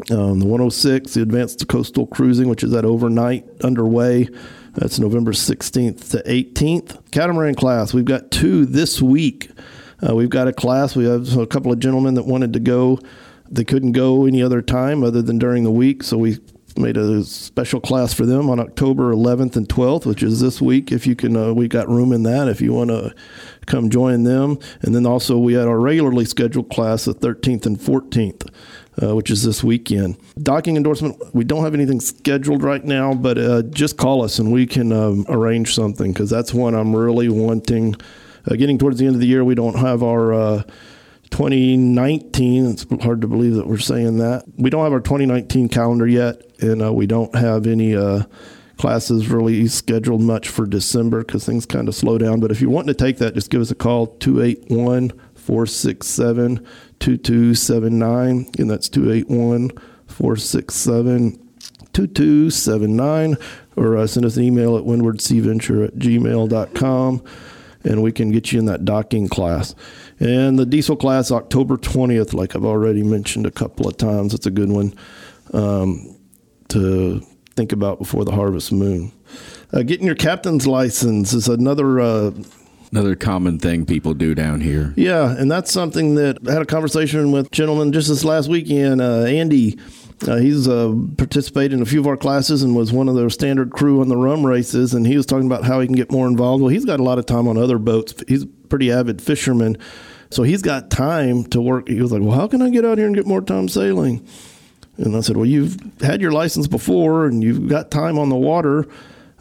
[0.09, 4.27] Um, the 106, the Advanced Coastal Cruising, which is that overnight underway.
[4.73, 7.11] That's November 16th to 18th.
[7.11, 9.51] Catamaran class, we've got two this week.
[10.07, 10.95] Uh, we've got a class.
[10.95, 12.99] We have a couple of gentlemen that wanted to go.
[13.53, 16.39] They couldn't go any other time other than during the week, so we
[16.75, 20.91] made a special class for them on October 11th and 12th, which is this week.
[20.91, 23.13] If you can, uh, we got room in that if you want to
[23.67, 24.57] come join them.
[24.81, 28.49] And then also we had our regularly scheduled class the 13th and 14th.
[29.01, 30.15] Uh, which is this weekend.
[30.37, 34.51] Docking endorsement, we don't have anything scheduled right now, but uh, just call us and
[34.51, 37.95] we can um, arrange something because that's one I'm really wanting.
[38.45, 40.63] Uh, getting towards the end of the year, we don't have our uh,
[41.33, 42.65] 2019.
[42.67, 44.43] It's hard to believe that we're saying that.
[44.55, 48.25] We don't have our 2019 calendar yet, and uh, we don't have any uh,
[48.77, 52.39] classes really scheduled much for December because things kind of slow down.
[52.39, 56.67] But if you want to take that, just give us a call 281 467
[56.99, 58.51] 2279.
[58.59, 59.71] And that's 281
[60.05, 61.49] 467
[61.93, 63.37] 2279.
[63.75, 67.23] Or uh, send us an email at windwardseaventure at gmail.com
[67.83, 69.75] and we can get you in that docking class.
[70.23, 74.45] And the diesel class, October 20th, like I've already mentioned a couple of times, it's
[74.45, 74.93] a good one
[75.53, 76.15] um,
[76.69, 77.19] to
[77.57, 79.11] think about before the harvest moon.
[79.73, 81.99] Uh, getting your captain's license is another.
[81.99, 82.31] Uh,
[82.91, 84.93] Another common thing people do down here.
[84.95, 89.01] Yeah, and that's something that I had a conversation with gentlemen just this last weekend.
[89.01, 89.79] Uh, Andy
[90.27, 93.29] uh, he's uh, participated in a few of our classes and was one of the
[93.29, 94.93] standard crew on the rum races.
[94.93, 96.61] And he was talking about how he can get more involved.
[96.61, 98.13] Well, he's got a lot of time on other boats.
[98.27, 99.77] He's a pretty avid fisherman,
[100.33, 101.87] so he's got time to work.
[101.87, 104.25] He was like, "Well, how can I get out here and get more time sailing?"
[104.97, 108.35] And I said, "Well, you've had your license before, and you've got time on the
[108.35, 108.87] water.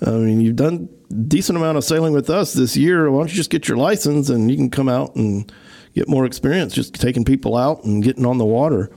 [0.04, 0.88] I mean, you've done
[1.28, 3.10] decent amount of sailing with us this year.
[3.10, 5.52] Why don't you just get your license and you can come out and
[5.94, 8.90] get more experience just taking people out and getting on the water."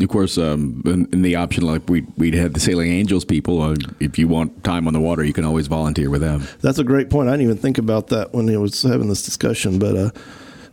[0.00, 3.60] Of course, um, in, in, the option, like we we'd had the Sailing Angels people.
[3.60, 6.46] Uh, if you want time on the water, you can always volunteer with them.
[6.60, 7.28] That's a great point.
[7.28, 9.80] I didn't even think about that when he was having this discussion.
[9.80, 10.10] But uh,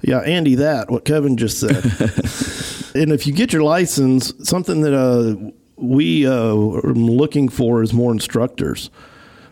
[0.01, 1.83] yeah, Andy, that what Kevin just said.
[2.95, 5.35] and if you get your license, something that uh,
[5.75, 8.89] we uh, are looking for is more instructors.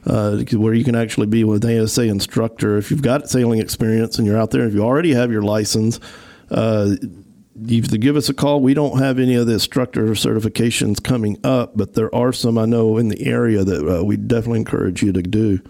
[0.05, 2.77] Uh, where you can actually be with ASA instructor.
[2.77, 5.97] If you've got sailing experience and you're out there, if you already have your license,
[6.51, 6.97] uh,
[7.61, 8.59] you have to give us a call.
[8.59, 12.65] We don't have any of the instructor certifications coming up, but there are some I
[12.65, 15.61] know in the area that uh, we definitely encourage you to do.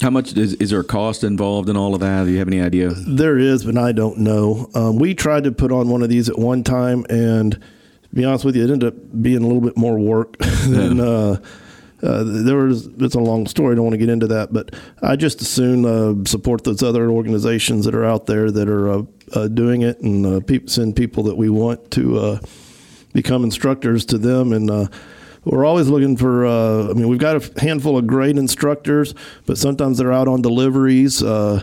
[0.00, 2.24] How much is, is there a cost involved in all of that?
[2.24, 2.90] Do you have any idea?
[2.90, 4.70] There is, but I don't know.
[4.74, 8.24] Um, we tried to put on one of these at one time, and to be
[8.24, 10.96] honest with you, it ended up being a little bit more work than.
[10.98, 11.04] Yeah.
[11.04, 11.36] Uh,
[12.02, 13.72] uh, there was it's a long story.
[13.72, 17.08] I don't want to get into that, but I just assume uh, support those other
[17.08, 19.02] organizations that are out there that are uh,
[19.34, 22.40] uh doing it, and uh, pe- send people that we want to uh,
[23.12, 24.52] become instructors to them.
[24.52, 24.90] And
[25.44, 26.46] we're always looking for.
[26.46, 29.14] I mean, we've got a handful of great instructors,
[29.46, 31.62] but sometimes they're out on deliveries or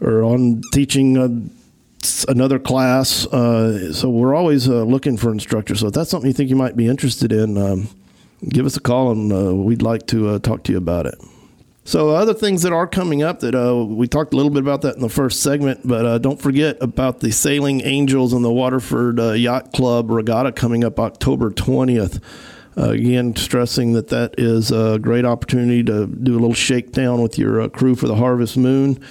[0.00, 1.50] on teaching
[2.28, 3.26] another class.
[3.26, 5.80] Uh, so we're always uh, looking for instructors.
[5.80, 7.88] So if that's something you think you might be interested in, um,
[8.48, 11.16] give us a call and uh, we'd like to uh, talk to you about it.
[11.84, 14.82] So, other things that are coming up that uh, we talked a little bit about
[14.82, 18.52] that in the first segment, but uh, don't forget about the Sailing Angels and the
[18.52, 22.22] Waterford uh, Yacht Club Regatta coming up October 20th.
[22.78, 27.36] Uh, again, stressing that that is a great opportunity to do a little shakedown with
[27.38, 29.02] your crew for the Harvest Moon.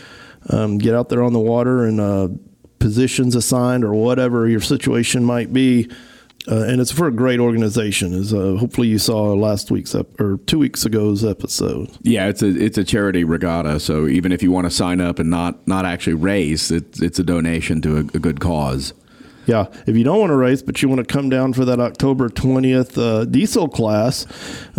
[0.50, 2.40] Um, get out there on the water and
[2.80, 5.90] positions assigned or whatever your situation might be
[6.50, 8.14] uh, and it's for a great organization.
[8.14, 11.90] As uh, hopefully you saw last week's ep- or two weeks ago's episode.
[12.02, 13.80] Yeah, it's a it's a charity regatta.
[13.80, 17.20] So even if you want to sign up and not not actually race, it's it's
[17.20, 18.94] a donation to a, a good cause.
[19.48, 21.80] Yeah, if you don't want to race, but you want to come down for that
[21.80, 24.28] October 20th uh, diesel class,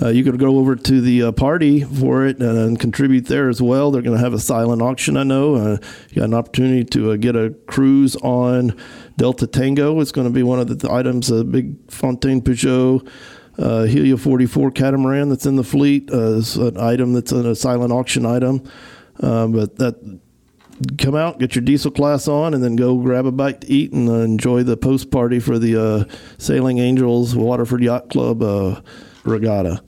[0.03, 3.63] uh, you could go over to the uh, party for it and, contribute there as
[3.63, 3.91] well.
[3.91, 5.55] They're going to have a silent auction, I know.
[5.55, 5.79] Uh,
[6.11, 8.77] you got an opportunity to uh, get a cruise on
[9.17, 9.99] Delta Tango.
[10.01, 12.43] It's going to be one of the items, a big Fountaine.
[13.59, 17.91] Uh, Helia 44 catamaran that's in the fleet uh, is an item that's a silent
[17.91, 18.63] auction item.
[19.21, 20.21] Uh, but that
[20.99, 23.93] come out, get your diesel class on, and then go grab a bite to eat
[23.93, 26.05] and uh, enjoy the post party for the uh,
[26.39, 28.81] Sailing Angels Waterford Yacht Club uh,
[29.25, 29.83] regatta.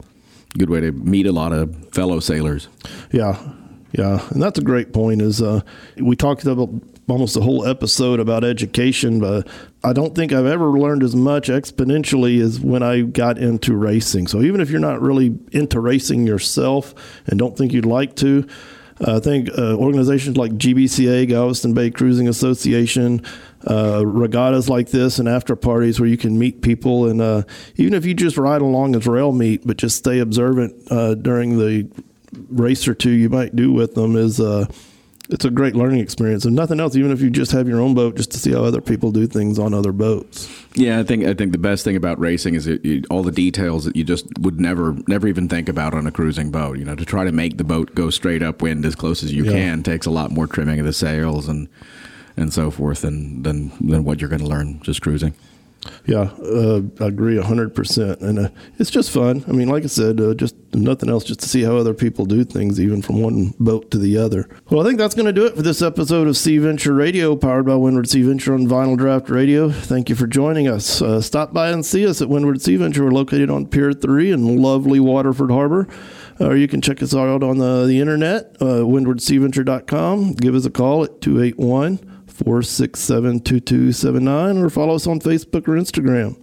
[0.58, 2.68] Good way to meet a lot of fellow sailors.
[3.12, 3.40] Yeah,
[3.92, 5.22] yeah, and that's a great point.
[5.22, 5.60] Is uh,
[5.96, 6.68] we talked about
[7.08, 9.46] almost a whole episode about education, but
[9.82, 14.28] I don't think I've ever learned as much exponentially as when I got into racing.
[14.28, 16.94] So even if you're not really into racing yourself
[17.26, 18.46] and don't think you'd like to,
[19.06, 23.22] I think uh, organizations like GBCA, Galveston Bay Cruising Association,
[23.66, 27.42] uh, regattas like this and after parties where you can meet people and uh,
[27.76, 31.58] even if you just ride along as rail meat but just stay observant uh, during
[31.58, 31.86] the
[32.48, 34.66] race or two you might do with them is uh,
[35.32, 36.44] it's a great learning experience.
[36.44, 38.64] And nothing else even if you just have your own boat just to see how
[38.64, 40.48] other people do things on other boats.
[40.74, 43.32] Yeah i think i think the best thing about racing is it, you, all the
[43.32, 46.78] details that you just would never never even think about on a cruising boat.
[46.78, 49.44] You know to try to make the boat go straight upwind as close as you
[49.44, 49.52] yeah.
[49.52, 51.68] can takes a lot more trimming of the sails and
[52.36, 55.34] and so forth than than than what you're going to learn just cruising
[56.04, 59.44] yeah, uh, I agree hundred percent, and uh, it's just fun.
[59.48, 62.26] I mean, like I said, uh, just nothing else, just to see how other people
[62.26, 64.48] do things, even from one boat to the other.
[64.68, 67.34] Well, I think that's going to do it for this episode of Sea Venture Radio,
[67.34, 69.70] powered by Windward Sea Venture on Vinyl Draught Radio.
[69.70, 71.00] Thank you for joining us.
[71.00, 73.04] Uh, stop by and see us at Windward Sea Venture.
[73.04, 75.88] We're located on Pier Three in lovely Waterford Harbor.
[76.38, 80.34] Or you can check us out on the, the internet, uh, windwardseaventure.com.
[80.34, 86.36] Give us a call at 281- 467 2279 or follow us on Facebook or Instagram.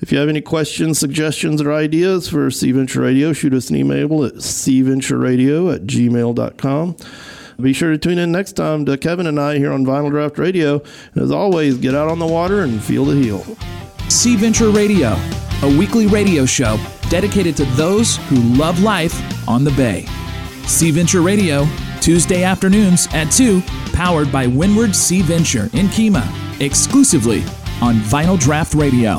[0.00, 3.76] If you have any questions, suggestions, or ideas for Sea Venture Radio, shoot us an
[3.76, 6.96] email at seaventureradio at gmail.com.
[7.58, 10.36] Be sure to tune in next time to Kevin and I here on Vinyl Draught
[10.36, 10.82] Radio.
[11.14, 13.44] And as always, get out on the water and feel the heel.
[14.10, 15.16] Sea Venture Radio,
[15.62, 20.04] a weekly radio show dedicated to those who love life on the bay.
[20.66, 21.66] Sea Venture Radio,
[22.06, 23.60] Tuesday afternoons at 2,
[23.92, 27.40] powered by Windward Sea Venture in Kemah, exclusively
[27.82, 29.16] on Vinyl Draught Radio.